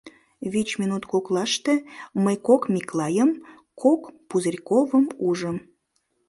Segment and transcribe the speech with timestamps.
[0.51, 1.73] Вич минут коклаште
[2.23, 3.31] мый кок Миклайым,
[3.81, 5.57] кок Пузырьковым ужым.